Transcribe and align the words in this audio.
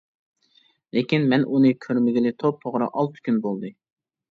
لېكىن 0.97 1.27
مەن 1.35 1.45
ئۇنى 1.51 1.75
كۆرمىگىلى 1.87 2.33
توپتوغرا 2.41 2.91
ئالتە 2.91 3.25
كۈن 3.31 3.41
بولدى. 3.47 3.75